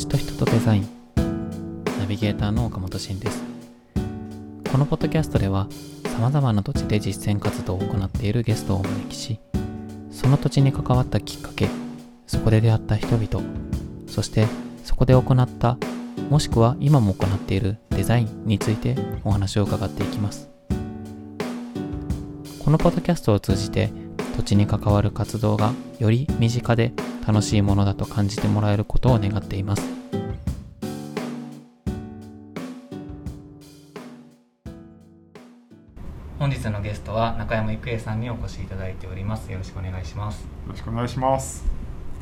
[0.00, 0.88] 土地と人とデザイン
[1.98, 3.42] ナビゲーターの岡本慎です。
[4.72, 5.66] このポッドキャストでは
[6.04, 9.40] さまざまな土地で実践活動を行っているゲストをお招きし
[10.10, 11.68] その土地に関わったきっかけ
[12.26, 13.46] そこで出会った人々
[14.06, 14.46] そして
[14.84, 15.76] そこで行った
[16.30, 20.48] もしくは今も行っているデザインについてお話を伺っていきます。
[22.58, 23.90] このポッドキャストを通じて
[24.36, 26.94] 土地に関わる活動がより身近で
[27.26, 29.99] 楽しいものだと感じてもらえることを願っています。
[37.10, 39.50] トは中山郁恵さんにお越しいただいております。
[39.50, 40.42] よろしくお願いします。
[40.42, 41.64] よろしくお願いします。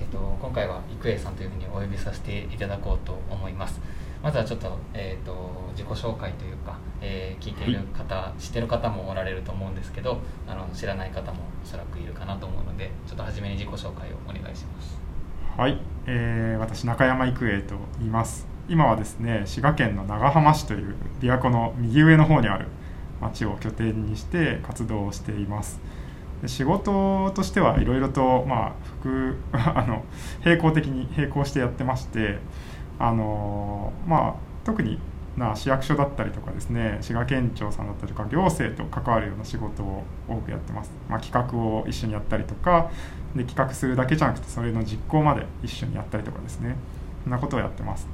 [0.01, 3.81] えっと今回は郁恵さんというふうにお呼びさせていただこうと思います。
[4.23, 14.99] まずはちょっと,、えーと、自己紹介というか、えー、聞いている方、はい、知ってる方もおられると思うんですけどあの知らない方もおそらくいるかなと思うのでちょっと初めに自己紹介をお願いします。
[15.57, 18.49] はい、えー、私中山育英と言います。
[18.69, 22.67] 今はですね滋賀県の長浜市という琵琶湖の右上の方にある
[23.21, 25.81] 町を拠点にして活動をしています。
[26.47, 30.05] 仕事としてはいろいろと、まあ、副 あの
[30.45, 32.39] 並行的に並行してやってまして
[33.01, 35.01] あのまあ、特に
[35.37, 42.91] な市役所だったりとかですね滋賀県庁さんだったりとか行政と関わるような仕事を多くやってます、まあ、企画を一緒にやったりとか
[43.37, 46.77] で企画するだけじゃなくてそれの実行まで一緒にやったりとかですね。
[47.23, 48.09] そんなことをやってます。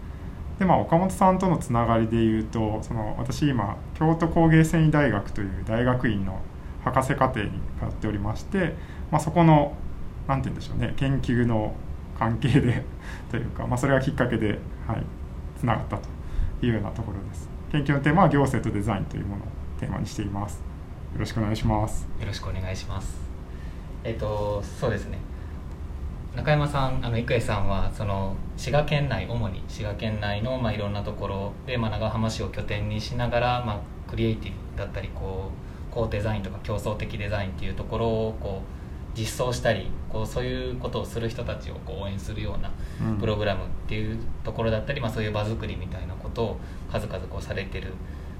[0.58, 6.40] でまあ岡本さんとのつながりでいうとその私今京都工芸繊維大学という大学院の
[6.84, 8.74] 博士課程に通っておりまして、
[9.10, 9.74] まあ、そこの
[10.28, 11.74] 何て言うんでしょうね研究の
[12.18, 12.84] 関係で
[13.30, 15.04] というか、まあ、それがきっかけで、はい、
[15.58, 16.08] つながったと
[16.62, 17.48] いうようなところです。
[17.72, 19.46] 研究のテーマは行政とデザインというものを
[19.80, 20.62] テーマにしています。
[21.12, 22.06] よろしくお願いします。
[22.20, 23.18] よろしくお願いします。
[24.04, 25.18] えっ、ー、とそうですね。
[26.36, 42.72] 中山さんあの郁恵さんはその滋賀県内主に滋賀県内の、まあ、いろんなところで、まあ、長浜市を拠点にしながら、まあ、クリエイティブだったりこう高デザインとか競争的デザインっていうところをこう実装したりこうそういうことをする人たちをこう応援するような
[43.20, 47.92] プログラムっていうところだったり、うん、まあ、そういう場作りみたいなことを数々こうされてる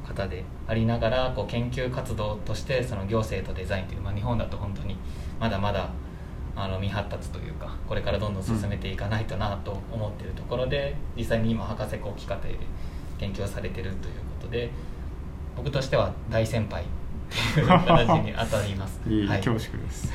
[0.05, 4.97] 方でありながらこう研究活動としてその行政とデザインという、まあ、日本だと本当に
[5.38, 5.91] まだまだ
[6.56, 12.59] あの未発達というかこれからどんどん進めていかないとなと思っているところで、うん、実際に今博士後期課程で
[13.19, 14.70] 研究をされてるということで
[15.56, 16.87] 僕としては大先輩っ
[17.54, 19.00] ていう形に当たります。
[19.09, 20.12] いいはい、恐縮です。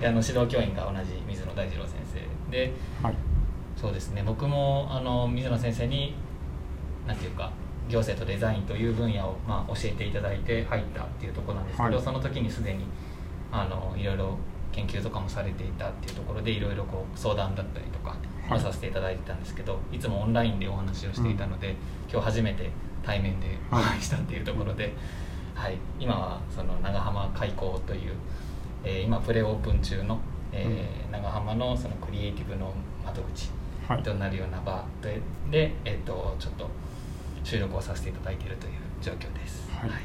[0.00, 2.72] であの指導教員が同じ水野大二郎先生で、
[3.02, 3.14] はい、
[3.76, 4.22] そうですね。
[4.24, 6.14] 僕もあの水野先生に
[7.06, 7.50] 何ていうか
[7.88, 12.84] 行政とデザインという分野を、まあ、教えていただいて入ったっていうところなんですけど、はい、その時にすでに
[13.50, 14.36] あのいろいろ
[14.72, 18.16] 研究とかもされていたっていうところでいろいろこう相談だったりとか、
[18.48, 21.74] はさせていただいてたんですけどいつもオンラインでお話をしていたので、うん、
[22.10, 22.70] 今日初めて
[23.02, 24.94] 対面でお会いしたっていうところで、
[25.54, 28.12] はい、今はその長浜開港という
[28.84, 30.20] えー、今プレオープン中の、
[30.52, 32.72] えー、長浜のそのクリエイティブの
[33.04, 33.50] 窓口
[34.02, 36.68] となるような場でで、えーと、ちょっと
[37.42, 39.68] 収録をさせていただいているという状況です。
[39.70, 40.00] はい、はい、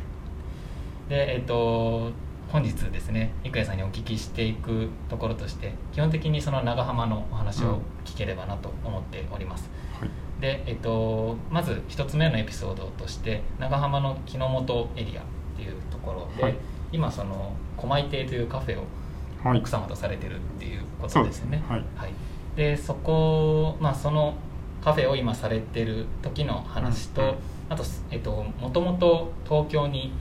[1.10, 2.12] でえっ、ー、と
[2.54, 9.72] 本日ですね郁恵さんにお聞きしていくところとして基本的にその長浜のお話を聞ければなと思っております。
[10.00, 15.26] うん、で、えっ、ー、と、まず1つ目のエピソードとして長浜の木の本エリアっ
[15.58, 16.56] ていうところで、はい。
[16.92, 21.64] 今その狛江亭というカフェを奥様とされてるっていうことですよね。
[21.68, 22.14] はい、はい、
[22.56, 24.36] でそこ、まあ、その
[24.84, 27.36] カフェを今されてる時の話と、うん、
[27.70, 30.14] あと,、えっともともと東京に、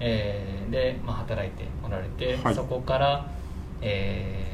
[0.00, 3.30] えー、で、まあ、働いておられて、はい、そこから、
[3.80, 4.44] え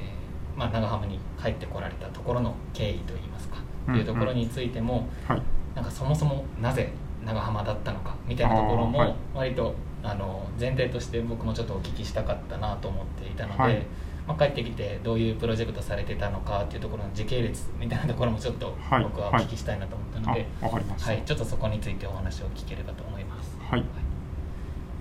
[0.56, 3.56] ーまあ、長浜に帰ってこられたところの経緯といいますか、
[3.86, 5.42] というところについても、はい、
[5.74, 6.90] なんかそもそもなぜ
[7.24, 13.86] 長浜だったのかみたいなところも割とあの前提として僕もちょっとお聞きしたかったなと思っていたので、はい、
[14.28, 23.58] まあ、帰ってきてどういうプロジェクトされてたのかっていうところの時系列みたいなところもちょっと僕はお聞きしたいなと思ったので、はい、はい、ちょっとそこについてお話を聞ければと思います。
[23.60, 23.84] はい、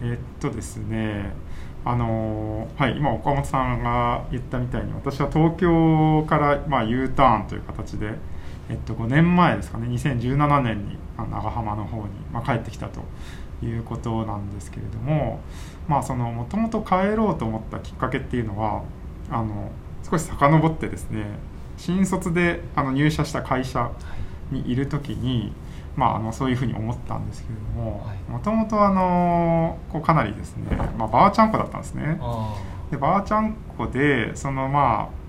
[0.04, 1.32] えー、っとですね
[1.86, 8.14] あのはい、今岡本さんが言ったみたいに私は東京から、まあ、U ターンという形で、
[8.70, 13.02] えっと、5年前ですかね2017年に長浜の方に、まあ、帰ってきたと
[13.66, 15.42] いうことなんですけれども
[15.90, 18.84] もともと帰ろうと思ったきっかけっていうのは
[19.30, 19.70] あの
[20.10, 21.26] 少し遡ってですね
[21.76, 23.92] 新卒であの入社した会社
[24.52, 25.52] にいる時に、
[25.96, 32.20] まあ、あのそういうふうに思ったんですけれどももともとかなりですね、まあ、ばあちゃん子だったんですね。
[32.92, 35.24] でばあちゃん子でそのまあ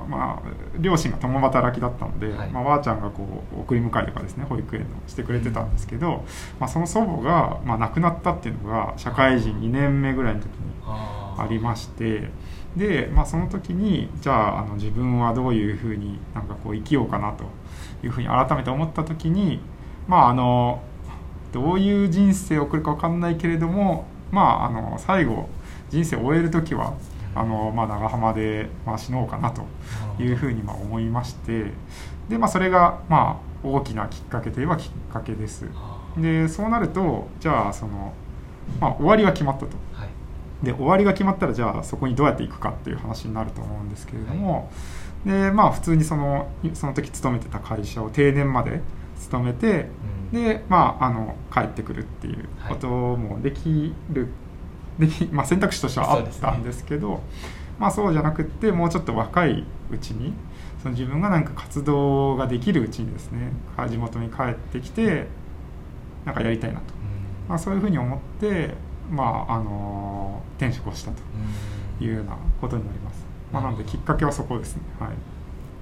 [0.00, 2.50] は、まあ、両親が共働きだったので、はい。
[2.50, 6.24] まあ、ばあちゃんがこう送り迎えとかですね保育園のしてくれてたんですけど、
[6.58, 10.50] まあ、その祖母が、まあ、亡くなったっていうのが社会人2年目ぐらいの時に
[10.84, 12.30] ありまして
[12.76, 17.44] で、まあ、その時にじゃああの自分はどういうふうになんかこう生きようかなと
[18.04, 19.60] いうふうに改めて思った時に
[20.08, 20.82] まああの
[21.52, 25.48] どういう人生を送るか分かんないけれどもまああの最後
[25.90, 26.94] 人生を終える時は
[27.34, 29.64] あの、まあ、長浜で、まあ、死のうかなと
[30.22, 31.72] いうふうにまあ思いまして
[32.28, 35.68] で、まあ、それがまあ大きなきっかけといえばきっかけです。
[35.74, 38.14] あでそうなるとじゃあその、
[38.80, 39.76] まあ、終わりが決まったと。
[39.94, 40.08] ーはい
[40.62, 44.70] で終わりが決まったらじゃあそこにどうやっていくかっていう話になると思うんですけれども、
[45.24, 48.82] でまあ普通にそのその時勤めてた会社を定年まで
[49.20, 49.90] 勤めて
[50.32, 50.44] うん。
[50.44, 54.28] でまああの帰ってくるっていうこともできる、
[54.98, 57.20] できまあ、選択肢としてはあったんですけど
[57.78, 60.32] まあそうじゃなくってもうちょっと若いうちに
[60.82, 63.52] その自分がなんか活動ができるうちにですね
[63.88, 65.26] 地元に帰ってきて
[66.24, 67.48] なんかやりたいなと、うん。
[67.48, 68.74] まあ、そういうふうに思って、
[69.10, 71.16] まああの転職をしたと
[72.00, 74.82] うんいうようなことになります、まあ、なのできっかけはそこですね。
[74.98, 75.10] はい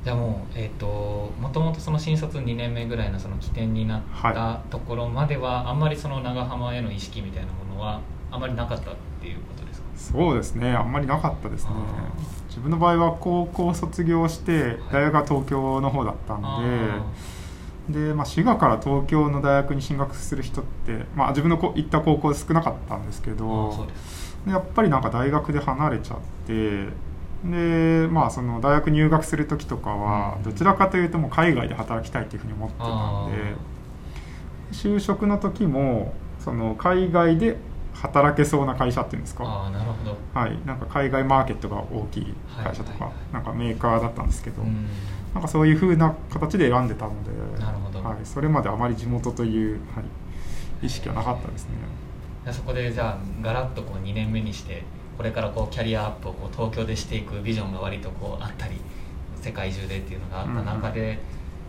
[0.09, 8.01] じゃあもう、えー、ともともとその新卒2年目ぐらいのその起点になったはところまでは、あんまりその長浜への意識みたいなものは
[8.31, 10.19] あまりなかったっていうことですか？
[10.19, 10.73] そうですね。
[10.73, 11.73] あんまりなかったですね。
[11.75, 12.13] あ
[12.49, 17.13] 自分の場合は高校卒業して大学は東京の方だったんあ
[17.91, 23.87] で、で、まあ、滋賀から東京の大学に進学する人って、まあ、自分のこ行った高校少なかったんですけど
[24.47, 26.87] やっぱりなんか大学で離れちゃって
[27.44, 30.43] でまあその大学入学する時とかはうん。
[30.43, 33.55] どちらかというともう海外で働きたいっていうふうに思ってたんで
[34.73, 37.56] 就職の時もその海外で
[37.94, 39.44] 働けそうな会社っていうんですか？
[39.44, 40.17] ああなるほど。
[40.32, 44.87] はい、なんか海外マーケットが大きい会社とか、なんかメーカーだったんですけど、うん。
[45.35, 48.02] なんかそういう風な形で選んでたのでなるほど。
[48.02, 50.02] はい、それまであまり地元という、は
[50.82, 51.70] い、意識はなかったですね。
[52.44, 54.85] でそこでじゃあガラッとこう2年目にして
[55.19, 58.76] これからこうキャリアアップをこう東京でしていくビジョンが割とこうあったり
[59.43, 61.19] 世界中でっていうのがあった中で、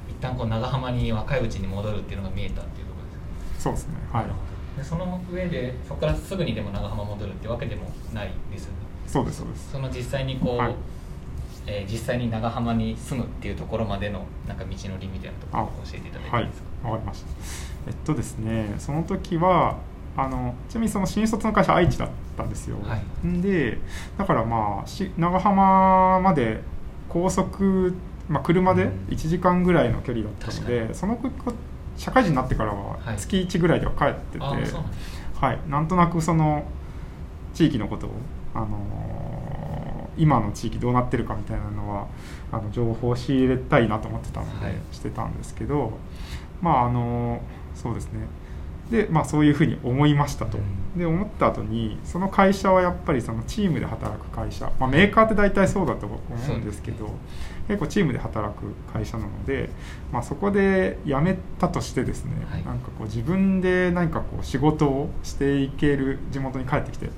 [0.08, 3.08] 一旦こう長浜に若いうちに戻るっていうのが見えたっていうところ
[3.52, 3.64] ですか？
[3.64, 3.96] そうですね。
[4.14, 4.26] はい。
[4.78, 8.78] でその上でそこからすぐにでも長浜戻るってわけでもないですよね。
[9.08, 9.72] そうですそうです。
[9.72, 10.76] その実際にこう、はい。
[11.68, 17.28] えー実際に長浜に住むっていうところまでのなんか道のりみたいなところを教えていただいてはいいいですか、、わかりました。
[17.88, 19.78] えっとですね、その時は
[20.18, 22.78] あのちなみにその新卒の会社愛知だったんですよ。
[22.84, 23.28] はい。
[23.28, 23.78] んで、
[24.18, 26.62] だからまあし長浜まで
[27.08, 27.94] 高速
[28.28, 28.90] まあ車でうん。
[29.10, 31.30] 1時間ぐらいの距離だったの確で、その子
[31.98, 33.18] 社会人になってからははい。
[33.18, 34.76] 月1ぐらいでは帰ってて、ああそうなんです
[35.40, 36.66] はい、なんとなくその
[37.54, 38.12] 地域のことを、
[38.54, 39.10] あのー
[40.18, 42.08] 今の地域どうなってるかみたいなのは
[42.52, 44.76] あの情報を仕入れたいなと思ってたので、はい。
[44.92, 45.94] してたんですけど
[46.62, 47.42] まああの
[47.74, 48.28] そうですね
[48.90, 56.20] で、まあ、そういうふうに思いましたと、うんで思った後にその会社はやっぱりそのチームで働く会社、まあ、メーカーって大体そうだと思
[56.50, 57.10] うんですけど
[57.68, 59.70] 結構チームで働く会社なので、
[60.12, 62.66] まあ、そこで辞めたとしてですね、はい。
[62.66, 67.12] なんかこう自分で何かこう仕事をしていける地元に帰ってきて、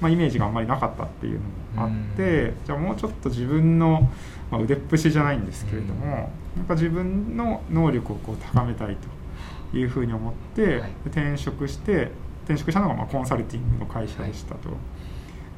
[0.00, 1.40] まあ、イメージがあんまりなかったっていう
[1.76, 2.54] のもあって、うん。
[2.64, 4.10] じゃあもうちょっと自分の、
[4.50, 9.19] まあ、腕っぷしじゃないんですけれども、なんか自分の能力をこう高めたいと
[9.72, 12.10] いうふうに思って、はい転職して
[12.44, 14.70] 転職したのがまあコンサルティングの会社でしたと。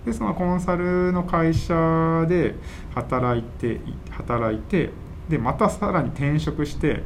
[0.04, 2.56] でそのコンサルの会社で
[2.94, 4.90] 働いて働いて
[5.28, 7.04] でまたさらに転職して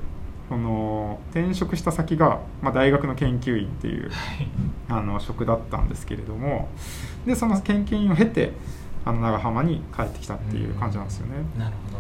[0.49, 4.11] その転職した先が、まあ、大学の研究員っていう
[4.89, 6.69] あの職だったんですけれども
[7.27, 8.53] でその研究員を経て
[9.05, 11.35] あの長浜に帰ってきたっていう感じなんですよね。
[11.59, 11.99] なるほ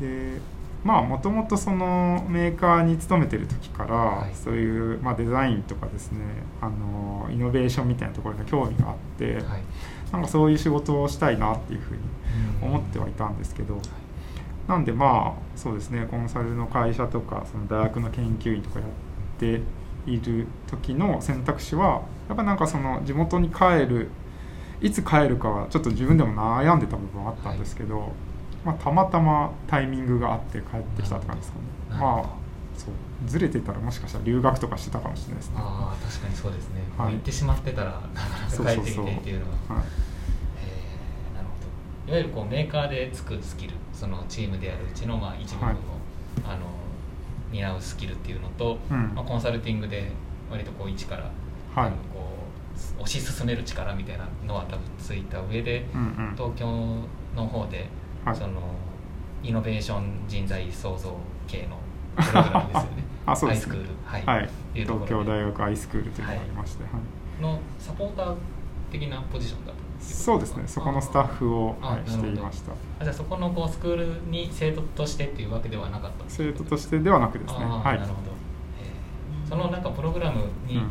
[0.00, 0.40] どで
[0.84, 4.34] まあもともとそのメーカーに勤めてる時から、はい。
[4.34, 6.20] そういう、まあ、デザインとかですね
[6.60, 9.44] あのイノベーションみたいなところに興味があって、はい。
[10.12, 12.00] なんかそういう仕事をしたいなっていうふうに
[12.62, 13.78] 思ってはいたんですけど、
[14.66, 18.88] なんでまあそうですねコンサルの会社とかその大学の研究員とかやっ
[19.38, 19.60] て
[20.06, 24.08] いる時の選択肢はやっぱなんかその地元に帰る
[24.80, 28.12] いつ帰るかはちょっと自分でも悩んでた部分はあったんですけど、
[28.64, 31.64] まあ、たまたまタイミングがあって帰ってきたって感じですかね。
[32.00, 32.22] まあ
[32.76, 32.94] そう。
[33.26, 35.54] ずれてたらもしかしたら留学とかしてたかもしれないですね。
[35.58, 37.14] ああ確かにそうですね、はい。
[37.14, 39.76] 行ってしまってたらなかなか帰ってきてっていうのは。
[39.76, 39.84] はい。
[39.84, 41.54] へーなるほ
[42.06, 42.12] ど。
[42.12, 45.76] いわゆるこうメーカーでつくスキルそのチームであるうちのまあ一部分を、はい。
[46.44, 46.66] あの
[47.50, 49.12] 担うスキルっていうのと、うん。
[49.14, 50.10] まあ、コンサルティングで
[50.50, 51.30] 割とこう一から、
[51.74, 51.90] はい。
[52.12, 52.28] こ
[53.00, 56.36] う推し進める力みたいなのは多分ついた上で、うんうん。
[56.36, 56.66] 東京
[57.34, 57.88] の方で、
[58.28, 58.36] はい。
[58.36, 58.60] その
[59.42, 61.16] イノベーション人材創造
[61.46, 61.78] 系の
[62.16, 63.04] プログラムですよね。
[63.26, 63.88] あそうですアイスクール。
[64.04, 65.06] はい、はい、東で。
[65.06, 67.42] 京大学アイスクールというのがありまして、はい。
[67.42, 68.34] のサポーター
[68.90, 70.64] 的なポジションだったんですそうですね。
[70.66, 72.72] そこのスタッフを、あはい、していました。
[72.72, 77.64] あじゃあそこのこうスクールに生徒としてっていうわけではなかった生徒としてではなくですね。
[77.64, 77.84] はい。
[77.84, 78.12] なるほど、
[78.80, 79.48] えー。
[79.48, 80.88] そのなんかプログラムにうん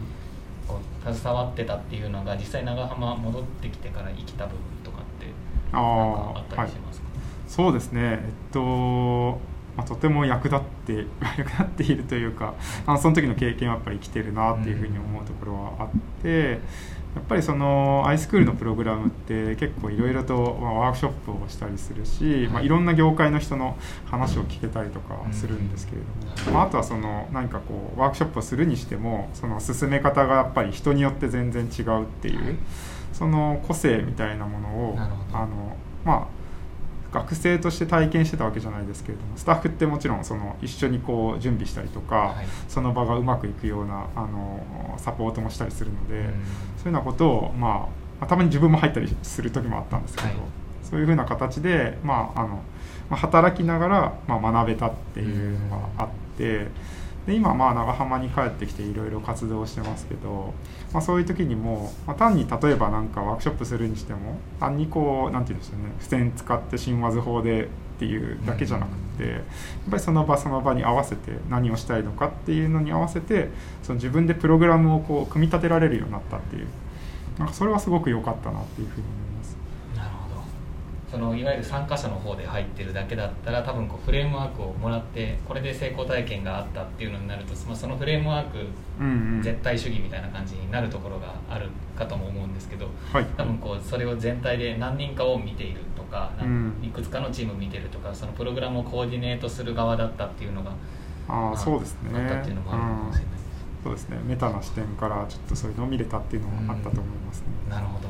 [0.68, 5.28] こう携わってたっていうのが実際長浜戻ってきてから生きた部分とかって
[5.72, 7.07] あったりしますか、
[7.48, 8.02] そうですね。
[8.02, 9.40] えっと、
[9.76, 11.06] まあ、とても役立って
[11.38, 15.90] 役立っているというかあのその時の経験はやっぱり生きてるなっていうふうに思うところはあっ
[16.22, 16.60] て、
[17.16, 23.76] やっぱりそのアイスクールのプログラムって結構いろいろと、まあ、ワークショップをしたりするし、まあ、いろんな業界の人の
[24.06, 26.02] 話を聞けたりとかするんですけれ
[26.46, 32.56] ども、まあ、あとはその何かこうワークショップをするにしてもその進め方がやっぱり人によって全然違うっていう、はい。
[33.14, 34.96] その個性みたいなものを
[35.34, 35.76] あの
[36.06, 36.37] まあ
[37.12, 46.44] 学生として体験してたわけじゃないですけれどもスタッフってもちろんその一緒にこう準備したりとか、はいその場がうまくいくようなあのサポートもしたりするので、うんそういうよ
[46.86, 47.88] うなことを、まあま
[48.22, 50.38] あ、たまに自分も入ったりする時もあったんですけど、はい
[50.84, 52.62] そういうふうな形で、まああの
[53.10, 56.68] まあ、働きながら、まあ、学べたっていうのがあって。
[57.28, 60.54] で今まあ長浜に帰ってきていろいろ活動してますけど、
[60.94, 67.68] まあ、そういう時にも、まあ、単に例えばなんかワークショップするにしても単にこうなんて言うんでしょうね付箋使って新和図法でっ
[68.00, 69.42] ていうだけじゃなくて、やっ
[69.90, 73.50] ぱりその場その場に合わせて何をしたいのかっていうのに合わせて
[73.82, 76.68] その自分でプログラムをこう組み立てられるようになったっていう
[77.40, 79.27] なんかそれはすごく良かったなっていうふうに思います。
[81.10, 88.58] そのいわゆる参加者の方で入ってるだけだったら多分こうフレームワークをもらってこれで成功体験があったっていうのになると、まあ、そのフレームワーク
[89.00, 89.42] うんうん。
[89.42, 93.26] 絶対主義みたいな感じになるところがあるかとも思うんですけどはい。
[93.38, 96.74] 多分こうそれを全体で何人かを見ているとか、なうん。
[96.84, 100.72] いくつかのチームを見てるとかそのプログラムをコーディネートする側だったっていうのが
[101.30, 102.12] ああそうですね。
[102.14, 103.44] あったっていうのもあるかもしれないです、
[103.84, 104.20] そうですね。
[104.26, 107.48] メタな視点からちょっとそういうのを見れたっていうのもあったと思いますね。
[107.70, 108.08] なるほど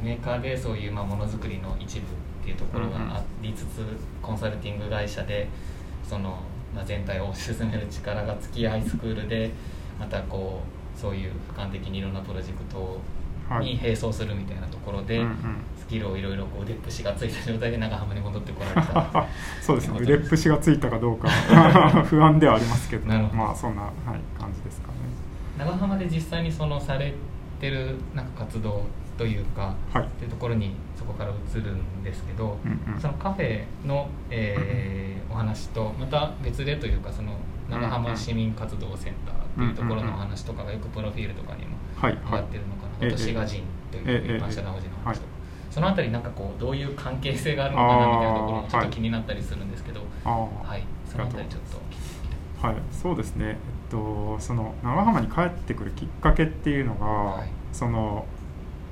[0.00, 3.84] メーカーでそういうまあものづくりの一部っていうところがありつつ、
[4.20, 5.48] コンサルティング会社で
[6.08, 6.40] その、
[6.74, 9.50] まあ、全体を推し進める力がつきアイスクールで
[9.98, 10.60] またこ
[10.96, 13.00] うそういう俯瞰的にいろんなプロジェクト
[13.60, 15.56] に並走するみたいなところで、うんうん。
[15.78, 19.26] スキルをいろいろこう腕っぷしがついた状態で長浜に戻ってこられた。
[19.60, 19.98] そうですね。
[20.00, 21.28] 腕っぷしがついたかどうか
[22.08, 23.06] 不安ではありますけど。
[23.06, 23.92] まあそんな、はい、
[24.38, 24.94] 感じですかね。
[25.58, 27.12] 長浜で実際にそのされ
[27.60, 28.84] てるなんか活動
[29.16, 30.04] というか、はい。
[30.04, 33.00] っていうところにそこから移るんですけど、うんうん。
[33.00, 37.32] そのカフェの、えーお話とまた別でというかその
[37.70, 42.12] 長浜市民活動センターっていうところのお話とかがよくプロフィールとかにもはい。
[42.12, 45.18] 上がってるのかな、はいあと滋賀人というええ一般社団法人の話とか、はい。
[45.70, 51.62] そのあたりなんかこうどういう関係性があるのかなみたいなところもちょっと気になったりするんですけど、はい、そのあたりちょっ
[52.60, 53.56] とはい、そうですね、えっ
[53.90, 57.48] と、その長浜に帰ってくるきっかけっていうのが、はい。
[57.72, 58.26] その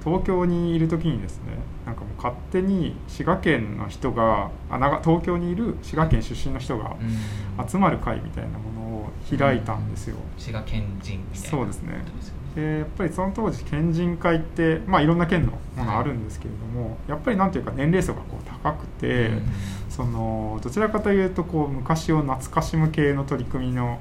[0.04, 7.68] 東京にいる時にですねなんかもう勝手に滋賀県の人があ長東京にいる滋賀県出身の人がうん。
[7.68, 10.16] 集まる会みたいなものを開いたんですよ。
[10.36, 11.92] 滋賀県人そうですね。
[11.92, 12.74] でね。
[12.74, 19.42] でやっぱりその当時県人会って、まあ、いろんな県のものあるんですけれども、やっぱりなんていうか年齢層がこう高くて、うん。
[19.88, 23.98] そのどちらかというとこう昔を懐かしむ系の取り組みの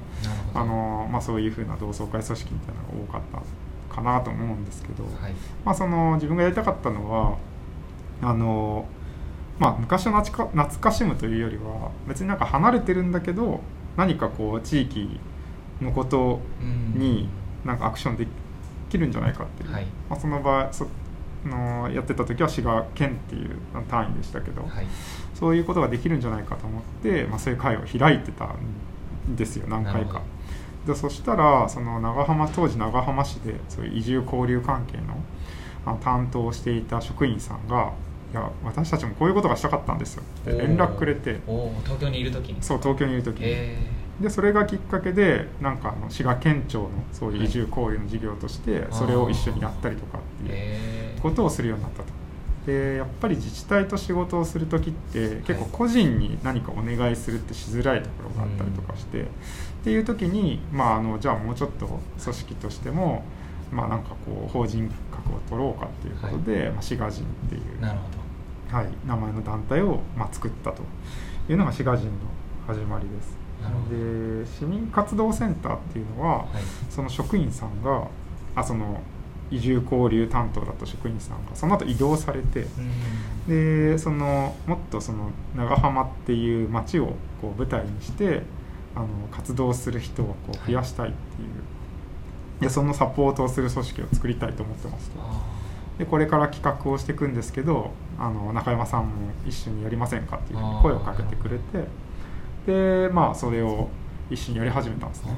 [0.54, 3.42] あの、まあ、そういうふうな同窓会組織みたいなのが多かった
[3.90, 5.32] かなと思うんですけど、はい。
[5.64, 7.36] まあ、その自分がやりたかったのは
[8.22, 8.86] あの、
[9.58, 13.60] まあ、昔を懐か懐かしむというよりは別になんか離れてるんだけど
[13.96, 15.20] 何かこう地域
[15.80, 16.40] のこと
[16.94, 17.28] に
[17.64, 18.26] なんかアクションで
[18.88, 19.86] きるんじゃないかっていう、はい。
[20.08, 20.86] まあ、その場そ
[21.44, 23.56] のやってた時は滋賀県っていう
[23.88, 24.86] 単位でしたけど、はい。
[25.34, 30.22] そういうことができるんじゃないかと思って、まあ、そういう会を開いてたんですよ何回か。
[30.86, 35.22] でそしたらその長浜当時長浜市でそういう移住交流関係の
[35.84, 37.92] あの担当をしていた職員さんが
[38.32, 41.40] 「いや私たちもこういうことがしたかったんですよ」連絡くれて。
[41.84, 42.62] 東京にいる時に。
[42.62, 43.44] そう東京にいる時に。
[43.46, 51.20] えでそれがきっかけでなんかあの滋賀県庁のそういう移住交流の事業としてそれを一緒にやったりとかっていうえー。
[51.22, 52.20] ことをするようになったと。
[52.66, 59.26] でやっぱり自治体と仕事をする時って結構個人に何かお願いするってしづらいところがあったりとかして、
[59.80, 61.86] っていう時に、まあ、あのじゃあもうちょっと
[62.22, 63.24] 組織としても、
[63.72, 68.04] まあ、なんかこう法人格を取ろうかっていうことで、まあ、滋賀人っていう、なるほ
[68.76, 70.82] はい、名前の団体を、まあ、作ったと
[71.48, 72.12] いうのが滋賀人の
[72.66, 73.36] 始まりです。
[73.62, 73.96] なるほど。
[74.42, 76.62] で市民活動センターっていうのは、どはい。
[76.88, 78.06] その職員さんが
[78.54, 79.00] あその
[79.50, 82.66] 移住交流担当だった職員さんがその後移動されて、
[83.48, 88.42] でそのもっとその長浜っていう町をこう舞台にして
[88.94, 95.20] あの活動する人をこう増やしたいっていう、でそのサポートをする組織を作りたいと思ってますと。
[95.98, 101.86] でこれから企画をしていくんですけどあの中山さんも一緒にやりませんかっていうふうに声をかけてくれて。
[102.66, 103.88] でまあそれを
[104.30, 105.34] 一緒にやり始めたんですね。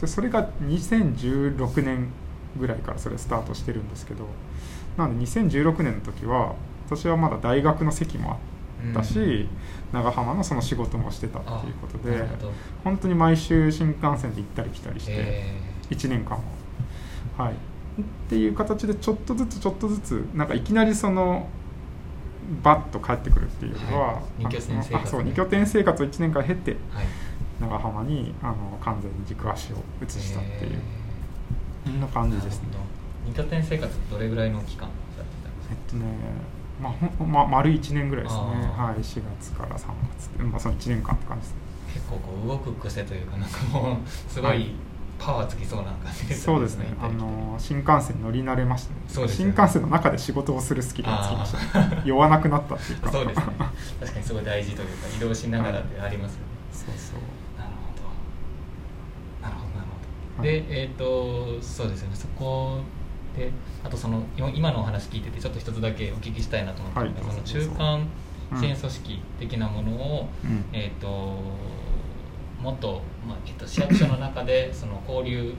[0.00, 2.08] でそれが2016年
[2.58, 4.26] ぐらいからそれスタートしてるんですけど
[4.96, 6.54] なので2016年の時は
[6.86, 8.38] 私はまだ大学の席もあっ
[8.94, 9.48] たし、うん、
[9.92, 12.24] 長浜のその仕事もしてたっていうことで
[12.84, 15.44] 本当に毎週新幹線で行ったり来たりして
[15.90, 16.44] 1年間も。
[17.36, 17.52] はい。
[17.52, 21.46] っていう形でちょっとずつちょっとずつなんかいきなりその
[22.62, 27.06] バッと帰ってくるっていうのは、はい、2拠点生活、ね、そう2拠点生活を1年間経て、はい、
[27.60, 30.80] 長浜にあの完全に軸足を移したっていう。
[31.84, 32.68] そんな感じですね。
[33.26, 34.88] 2拠点生活どれぐらいの期間
[35.70, 36.06] えっとね
[36.82, 38.40] まあ、ほま丸1年ぐらいですね。
[38.42, 39.00] はい。
[39.00, 39.86] 4月から3
[40.18, 40.42] 月。
[40.42, 41.54] まあその1年間って感じです
[41.94, 44.70] 結構こう動く癖というかなんかもうすごい、はい。
[45.18, 46.44] パワーつきそうな感じですね。
[46.54, 46.86] そうですね。
[47.00, 48.96] あの新幹線乗り慣れましたね。
[49.06, 52.02] そうです、ね、新幹線の中で仕事をするスキルがつきました。
[52.04, 53.12] 酔わ なくなったっていうか。
[53.12, 53.44] そうですね。
[54.00, 57.58] 確かにすごい大事というか移動しながらでありますよね、はい、そうそう。
[57.58, 59.48] なるほど。
[59.48, 59.86] なるほどなる
[60.36, 62.16] ほど、はい、でえっ、ー、とそうですよね。
[62.16, 62.80] そこ
[63.36, 63.50] で
[63.84, 68.08] あとその今のお話聞いててちょっと一つだけお聞きしたいなと思ったのが、はい、その中間
[68.58, 71.08] 支援組織的なものを、うん、えっ、ー、と
[72.60, 75.54] もっと、まあえっと、市役所の中でその交流、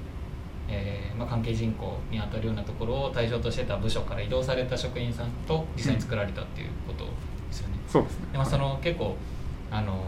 [0.70, 7.12] えーまあ、関係人口にあたるようなところを対象としてた部署から移動された職員さんと実際に作られたっていうことで
[7.52, 7.76] すよね。
[7.88, 8.28] そうですね。
[8.32, 9.18] でまあ、その結構
[9.70, 10.02] あの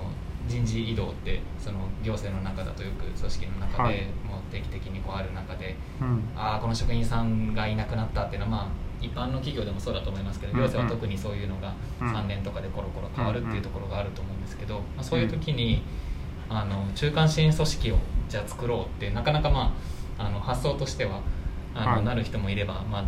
[0.48, 4.07] 人事異動ってその行政の中だとよく組織の中で、
[4.52, 15.84] 定期的にこうある中で、うん、ああこの職員さんがいなくなったっていうのはまあ一般の企業でもそうだと思いますけど行政は特にそういうのが3年とかでコロコロ変わるっていうところがあると思うんですけど、まあ、そういう時に、
[16.50, 17.98] あの中間支援組織を
[18.29, 19.75] じゃあ作ろうってなかなか、ま
[20.18, 21.22] あ、あの発想としては
[21.74, 23.05] あの、はい、なる人もいれば、まあ、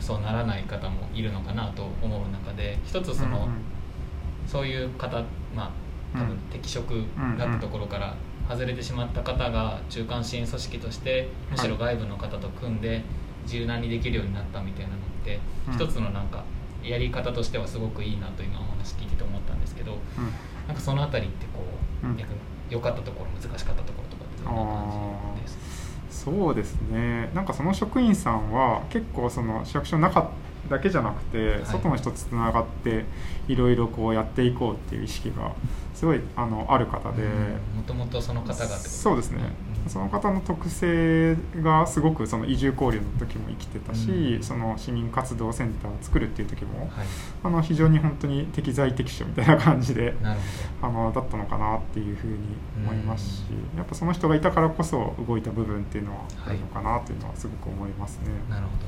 [0.00, 3.48] そうならない方もいるのかなと思う中で一つその、
[4.46, 5.22] そういう方、
[5.54, 5.72] ま
[6.14, 7.04] あ、多分適職
[7.38, 8.14] だったところから
[8.48, 13.02] 外れてしまった方が中間支援組織としてむしろ外部の方と組んで
[13.46, 15.40] 柔軟にできるようになったみたいなのって
[15.72, 16.44] 一つのなんか
[16.82, 19.98] やり方としてはすごくいいなと今お話聞いてて思ったんですけど
[20.66, 21.64] なんかその辺りってこ
[22.02, 22.38] う逆に
[22.70, 25.78] 良かったところ難しかったところとかってどんな感じです
[26.10, 27.30] そうですね。
[27.34, 30.30] なんかその職員さんは結構その市役所の中
[30.68, 33.04] だけじゃなくて、外の人とつながって
[33.48, 35.52] いろいろこうやっていこうっていう意識が
[35.94, 37.24] すごいあのある方で。
[37.74, 39.40] もともとその方がそうですね、
[39.84, 46.88] うん、その方の特性がすごくその移住交流の時も生きてたし、うん、その市民活動センターを作るっていう時も、はい、
[47.42, 50.14] あの非常に本当に適材適所みたいな感じで
[50.82, 52.36] あのだったのかなっていうふうに
[52.76, 58.28] 思いますし、うん、やっぱその人がいたからこそ動いた部分っていうのはあるのかなというのはすごく思いますね。
[58.48, 58.86] なるほど、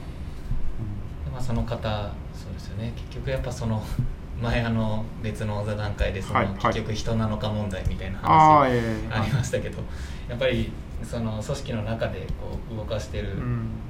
[1.33, 2.93] まあ、その方そうですよね。
[2.97, 3.83] 結局やっぱその
[4.40, 8.71] 前あの別の座談会でその、結局人なのか問題みたいな話
[9.11, 9.83] ありましたけど、
[10.29, 13.35] やっぱりその組織の中でこう動かしてる、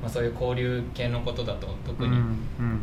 [0.02, 2.16] まあ、そういう交流系のことだと特に、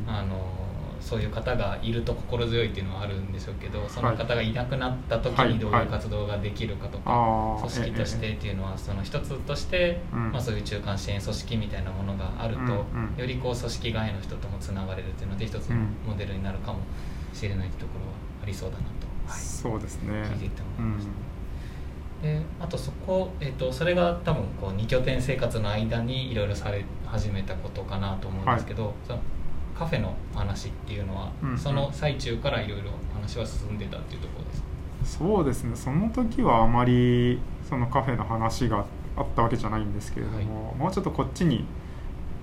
[0.07, 0.66] あの
[1.07, 12.85] そういう方がいると心強いっていうのはあるんでしょうけどその方がいなくなった時にどういう活動ができるかとか、組織としてっていうのはその一つとして、まあ、そういう中間支援組織みたいなものがあると、
[13.21, 16.79] よりこう組織外の人ともつながれるっていうので一つのモデルになるかも
[17.33, 18.11] しれないところは
[18.43, 18.89] ありそうだなと、
[19.27, 20.11] はい、そうですね。
[20.23, 21.11] 聞いていて思いました。
[22.21, 29.19] であとそこ、えーと、それが多分こう2拠点生活の間にいろいろされ始めたことかなと思うんですけど、はい、
[29.77, 34.53] カフェの話っていうのは、うんうん、その最中からいろいろ話は進んでたっていうところで
[35.07, 35.17] す。
[35.17, 35.75] そうですね。
[35.75, 38.85] その時はあまりそのカフェの話が
[39.15, 40.41] あったわけじゃないんですけれども、は
[40.73, 41.65] い、もうちょっとこっちに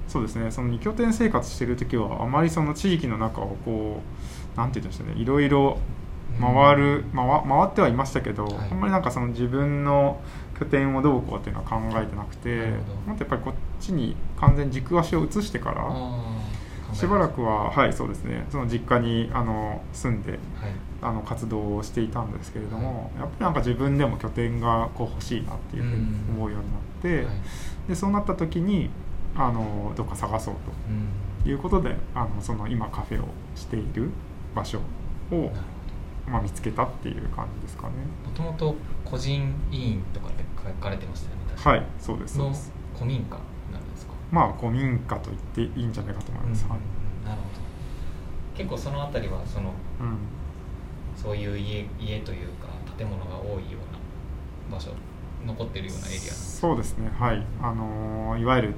[0.06, 0.50] そうですね。
[0.50, 4.00] その2拠点生活してる時はあまりその地域の中をこ
[4.54, 5.20] うなんて言うんでしょうね。
[5.20, 5.78] いろいろ
[6.40, 10.20] 回る、回回ってはいましたけど、はい、あんまりなんかその自分の
[10.58, 12.70] 拠点をどうこうっていうのは考えてなくて
[13.06, 15.82] もっとやっぱりこっちに完全に軸足を移してから
[16.94, 18.46] しばらくははいそうですね。
[18.50, 20.40] その実家にあの住んで、はい、
[21.02, 27.26] あの活動をしていたんですけれども、はい、やっぱりなんか自分でも拠点がこう欲しいなっていうふうに思うようになって、
[27.88, 28.90] でそうなった時に
[29.36, 30.54] あのどっか探そう
[31.44, 34.10] ということで、あのその今カフェをしている
[34.54, 34.78] 場所
[35.32, 35.50] を、
[36.26, 37.94] まあ、見つけたっていう感じですかね。
[38.24, 42.72] もともと個人委員とかで書かれてましたよねはいそうですそうです。
[42.94, 43.36] 古民家
[44.34, 46.70] まあ古民家と言っていいんじゃないかと思います、うん。
[47.24, 48.56] なるほど。
[48.56, 50.18] 結構その辺りはそのうん。
[51.16, 52.68] そういう家家というか
[52.98, 53.78] 建物が多いよ
[54.68, 54.90] うな場所
[55.46, 56.18] 残ってるようなエリア。
[56.18, 57.10] なんですそうですね。
[57.16, 57.46] はい。
[57.62, 58.74] あのーいわゆる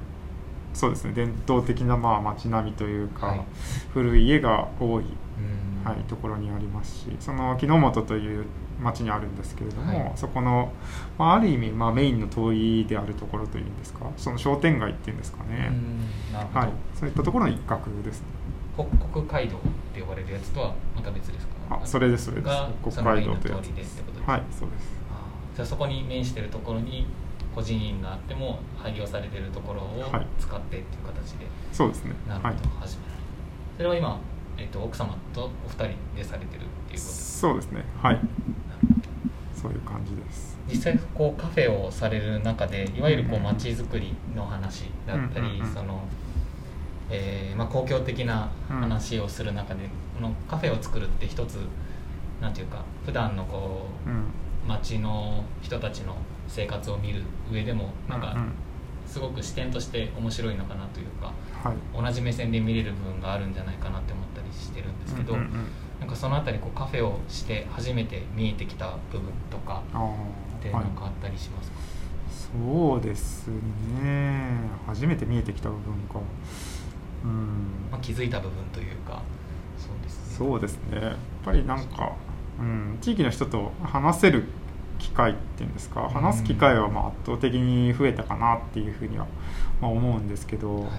[0.73, 1.13] そうですね。
[1.13, 3.41] 伝統的なまあ街並みというか、はい。
[3.93, 5.83] 古い家が多い、うん。
[5.83, 8.45] はい、ところにありますしその木之本という
[8.81, 10.11] 町にあるんですけれども、はい。
[10.15, 10.71] そこの、
[11.17, 15.71] まあ、ある意味、まあ、メインの通りであるところというんですかその商店街っていうんですかね、
[16.53, 18.27] はい、そういったところの一角ですね。
[18.75, 19.59] 北国街道っ
[19.93, 21.53] て呼ばれるやつとはまた別ですか？
[21.81, 22.45] あそれですそれです。
[22.47, 24.87] が北そのメイン海道というやつですはいそうです。
[25.55, 27.07] じゃあそこに面してるところに
[27.55, 30.27] 個人院があっても廃業されてるところをはい。
[30.39, 32.13] 使ってっていう形で、そうですね。
[32.27, 32.57] なるほど、はい。
[32.81, 33.23] 始められる。
[33.77, 34.19] それは今、
[34.59, 37.83] えっと奥様とお二人でされてるっていうことですそうですね。
[37.99, 38.19] はい
[39.59, 40.57] そういう感じです。
[40.69, 46.01] 実際こうカフェをされる中でいわゆるこう街づくりの話だったり、その、
[47.09, 51.57] えーまあ、公共的な話をする中で、このカフェを作るって一つ
[52.41, 54.23] なんていうか普段のこううん。
[54.67, 56.17] 街の人たちの
[56.49, 58.35] 生活を見る上でもなんか
[59.05, 61.31] すごく視点として面白いのかなというか
[61.63, 61.77] はい。
[62.03, 65.67] 同じ目線で見れる部分があるんじゃないかなって思ったりしてるんですけど、うんうんうん
[66.07, 70.15] なんかそのあたりこうカフェをして初めて見えてきた部分とかあ
[70.57, 71.77] って何かあったりしますか、
[72.65, 73.49] そうです
[74.01, 74.51] ね。
[74.87, 76.21] 初めて見えてきた部分か。
[77.25, 77.89] うん。
[77.91, 79.21] まあ、気づいた部分というか
[79.77, 80.35] そうですね。
[80.37, 81.01] そうですね。
[81.01, 82.13] やっぱりなんか、
[82.57, 84.45] うん、地域の人と話せる
[84.99, 86.07] 機会っていうんですか？
[86.09, 89.27] 話す機会はまあ圧倒的に増えたかなっていうふうには
[89.81, 90.89] まあ思うんですけど、はい。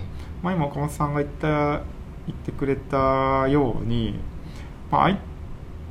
[0.43, 1.81] まあ、今岡本さんが言った
[2.27, 4.21] 言ってくれたように、
[4.91, 5.19] まあ、相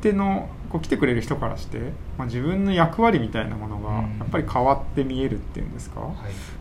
[0.02, 1.80] 手のこう来てくれる人からして、
[2.18, 4.18] まあ、自分の役割みたいなものがうん。
[4.20, 6.14] やっぱり変わって見えるっていうんですか、はい。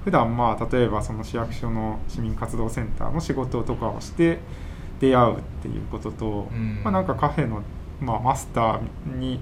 [0.05, 4.39] 普段まあ例えばその市役所の市民活動センターの仕事とかをして
[5.01, 6.81] 出会うっていうことと、うん。
[6.85, 7.63] まあ、なんかカフェの、
[8.01, 9.41] まあ、マスターに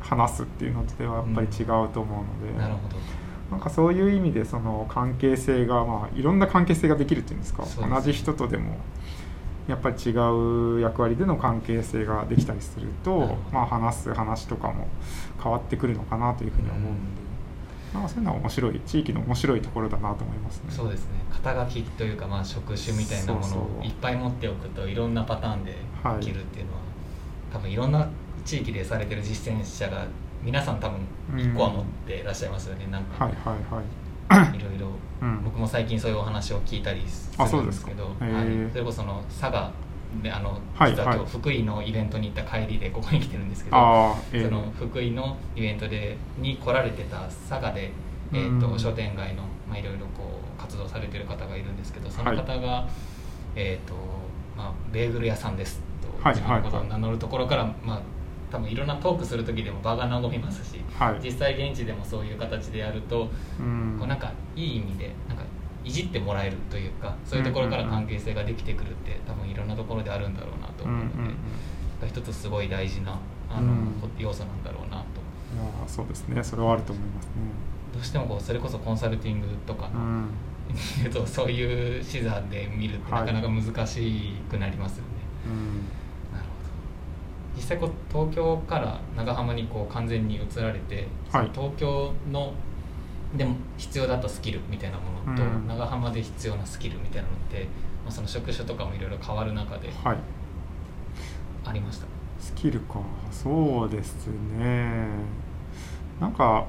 [0.00, 2.96] 話すっていうのとではやっぱり違うと思うので、なるほど。
[3.50, 7.64] なんかそういう意味でその関係性が、まあ、いろんな関係性ができるっていうんですか？
[7.64, 8.76] そうです同じ人とでも
[9.66, 14.88] やっぱり違う役割での関係性ができたりするとまあ、話す話とかも
[15.42, 17.00] 変わってくるのかなというふうには思うんで、
[17.94, 20.64] なんかそういうのは面白い地域の面白いところだなと思いますね。
[20.68, 26.78] そうですね肩書きというかまあ職種みたいなものをいっぱい持っておくといろんなパターンではいできるっていうのは、
[27.52, 28.08] 多分いろんな
[28.44, 30.06] 地域でされてる実践者が
[30.42, 31.00] 皆さん多分
[31.38, 33.84] 1個は持ってらっしゃいますよね、なんかはいはいはい。
[34.30, 34.88] いろいろ
[35.22, 35.44] うん。
[35.44, 38.72] 僕も最近そういうお話を聞いたりするうんですけどへーはい。
[38.72, 39.70] それこその佐賀
[40.22, 41.26] であのはい実は今はい。
[41.26, 47.90] 日福井のイベントに行った帰りでここに来てるんですけど、ああ、えそのー福井のイベントでに来られてた佐賀で、
[48.32, 52.88] えーとうん商店街の、まあ、いろいろこう活動されてる方がいるんですけどその方が、
[53.56, 53.94] えーと
[54.56, 58.00] まあ、ベーグル屋さんですとはい自分のことをはい名乗るところから、まあ、
[58.54, 61.20] 多分いろんなトークする時でも場が和みますし、はい。
[61.20, 63.96] 実際現地でもそういう形でやると、うん。
[63.98, 65.42] こうなんかいい意味でなんか
[65.84, 71.28] いじってもらえるというかそういうところから関係性ができてくるって多分いろんなところであるんだろうなと思うので、うんうん
[72.02, 72.08] うん。
[72.08, 73.18] 一つすごい大事な
[73.50, 73.92] あの、うん。
[74.18, 75.02] 要素なんだろうなと。
[75.02, 75.04] い
[75.88, 76.44] そうですね。
[76.44, 77.32] それはあると思いますね。
[77.92, 80.28] どうしてもこうそれこそコンサルティングとかの、うん。
[81.26, 85.10] そういう視座で見るってはないかなか難しくなりますよね。
[85.48, 85.54] うん。
[85.54, 86.03] なるほど
[87.64, 91.50] 実際こう東京から長浜にこう完全に移られて、はい。
[91.54, 92.52] 東京の
[93.34, 95.66] でも必要だったスキルみたいなものと、うん。
[95.66, 97.62] 長浜で必要なスキルみたいなのって、
[98.04, 100.18] まあ、その職種とかもいろいろ変わる中ではい。
[101.64, 102.06] ありました、
[102.38, 103.00] スキルか。
[103.30, 105.06] そうですね。
[106.20, 106.66] なんか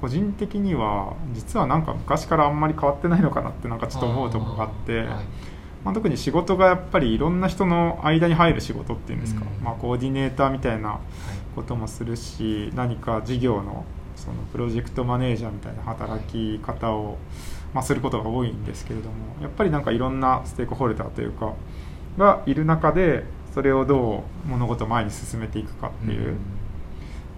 [0.00, 5.08] 個人的には実はなんか昔からあんまり変わってないのかなってなんかちょっと思うところがあってはい
[5.84, 9.64] まあ、特に仕事がやっぱりいろんな人の間に入る仕事っていうんですか、うん。
[9.64, 11.00] まあ、コーディネーターみたいな
[11.56, 17.18] こともするし何か事業のそのプロジェクトマネージャーみたいな働き方を、
[17.74, 21.54] まあ、することが多いんですけれどもやっぱりなんかいろんなステークホルダーというか
[22.16, 26.36] がいる中でそれをどう物事を前に進めていくかっていう、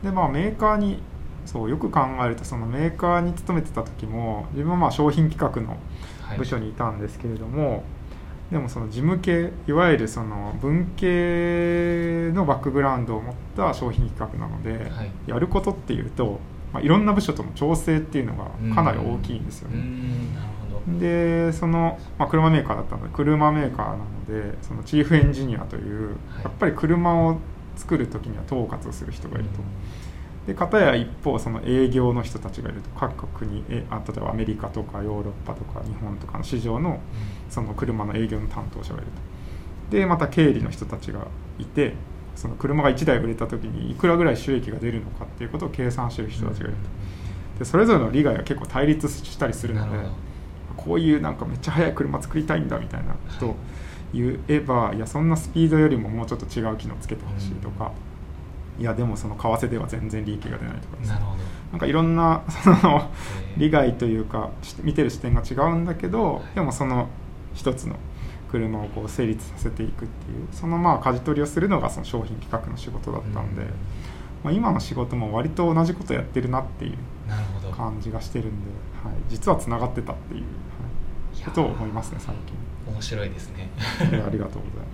[0.02, 1.02] でまあメーカーに
[1.46, 5.78] そうよく考えるとそのメーカーに勤めてた時も自分はまあ商品企画の
[6.26, 6.38] はい。
[6.38, 7.84] 部署にいたんですけれども、
[8.54, 16.38] でもその事務系いわゆるその文系のバックグラウンドを持った商品企画なので、はいやることっていうと、
[16.72, 21.00] まあ、いろんな部署との調整っていうのがかなり大きいんですようね。
[21.00, 27.38] でその、まあ、車メーカーだったので車メーカーなのでそのチーフエンジニアという、はいやっぱり車を
[27.74, 29.58] 作る時には統括をする人がいると。
[30.46, 37.00] で片や一方その営業の人たちがいると各国にえあ例えばアメリカとかヨーロッパとか日本とかの市場の
[37.48, 39.10] その車の営業の担当者がいる
[39.90, 39.96] と。
[39.96, 41.26] でまた経理の人たちが
[41.58, 41.94] いて
[42.34, 47.58] その車が1台売れた時にいくらぐらい収益が出るのかっていうことを計算してる人たちがいると。
[47.60, 50.08] でそれぞれの利害が結構対立したりするので
[50.76, 53.56] こういうなんかめっちゃ速い車作りたいんだみたいなことを
[54.12, 57.92] 言えばいやそんなスピードよりももうちょっと違う機能つけてほしいとか。
[58.78, 61.44] いやでもその為替では全然利益が出ないとかなるほど。
[61.72, 63.10] なんかいろんな その
[63.56, 64.50] 利害というか
[64.82, 67.08] 見てる視点が違うんだけどでもその
[67.52, 67.96] 一つの
[68.50, 73.68] 車をこう成立させていくっていうそのまあ舵取りをするのがその商品企画の仕事だったんで、うん、
[74.44, 76.96] まあ、今の仕事も割と同じことやってるなっていう
[77.72, 78.70] 感じがしてるんで、
[79.02, 80.46] はい、実はつながってたっていう、は
[81.40, 82.54] い、ことを思いますね最近。
[82.92, 83.68] 面白いですね。
[84.00, 84.46] ありがとうござい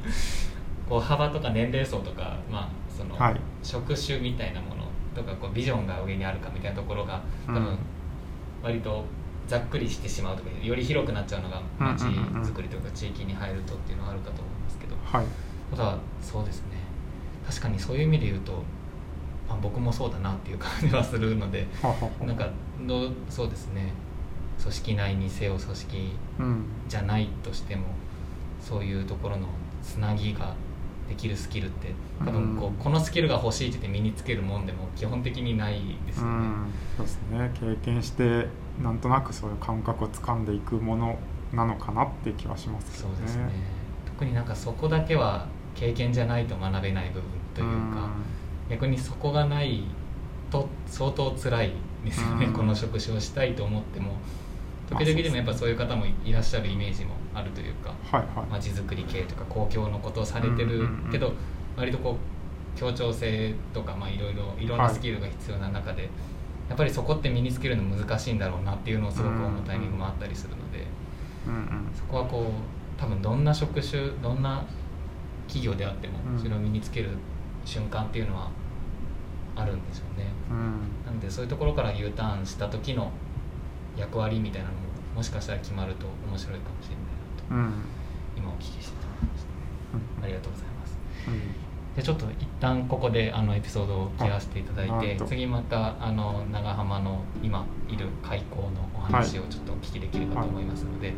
[0.06, 0.50] ます。
[0.88, 2.68] こう幅とか年齢層とか、まあ
[3.00, 4.84] その、はい、職種みたいなもの
[5.14, 7.78] とかこうビジョンが上にあるかみたいなところが多分
[8.62, 9.04] 割と
[9.46, 15.26] ざっくりしてしまうとかより広くなっちゃうのが街づくりとか地域に入るとっていうのはあるかと思うんですけど、はい、
[15.74, 16.78] ただそうですね。
[17.48, 18.52] 確かにそういう意味で言うと、
[19.48, 21.66] まあ、僕もそうだなっていう感じはするので
[22.24, 22.48] なんか
[22.86, 23.92] どそうですね。
[24.60, 26.12] 組織内にせよ組織
[26.86, 27.86] じゃないとしても、
[28.60, 29.48] そういうところの
[29.82, 30.54] つなぎが
[31.10, 31.92] できるスキルって
[32.24, 36.46] 多分こうこのスキルが欲しいって言って身につけるもんでも基本的にないですよね。
[36.96, 37.50] そうですね。
[37.60, 38.46] 経験して
[38.82, 41.18] なんとなくそういう感覚をつかんでいくもの
[41.52, 43.14] なのかなって気はしますけどね。
[43.16, 43.50] そうですね。
[44.06, 47.22] 特になんかそこだけは経験じゃないと学べない部分
[47.54, 48.08] というか
[48.70, 49.82] 逆にそこがない
[50.50, 51.72] と相当辛い
[52.04, 52.46] ですよね。
[52.54, 54.14] この職種をしたいと思っても。
[54.88, 57.94] 時々でもやっぱそういう方もいらっしゃるイメージもあるというか
[58.50, 61.32] 街、づくり系とか公共のことをされてるけど、
[61.76, 62.16] 割とこ
[62.76, 66.08] う協調性とかいろいろいろんなスキルが必要な中で、
[66.68, 70.86] やっぱりそこって身につけるの難しいんだろうなっていうのをすごく思うタイミングもあったりするので、
[71.96, 74.64] そこはこう多分どんな職種どんな
[75.46, 77.10] 企業であってもそれを身につける
[77.64, 78.50] 瞬間っていうのは
[79.56, 80.26] あるんでしょうね。
[81.06, 83.10] なのでそういうところから U ターンした時の
[83.96, 84.80] 役割みたいなのも
[85.16, 86.99] もしかしたら決まると面白いかもしれない
[87.50, 89.44] 今お聞きして思いまし
[90.20, 90.98] た、ありがとうございます、
[91.96, 101.12] でちょっと一旦ここであのエピソードを切らせていただいて次またあの長浜の今いる開港のお話をちょっとお聞きできればと思いますので、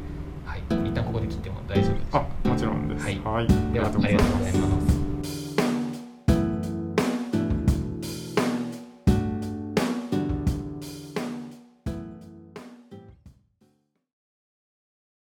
[0.46, 2.10] はい、はい、一旦ここで切っても大丈夫です。
[2.10, 5.01] かあもちろんです、はい、はい、ではありがとうございます